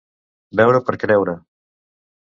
Veure 0.61 0.81
per 0.89 0.97
creure. 1.05 1.39